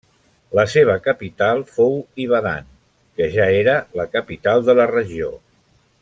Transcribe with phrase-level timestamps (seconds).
[0.59, 1.93] La seva capital fou
[2.23, 2.71] Ibadan,
[3.19, 5.29] que ja era la capital de la regió.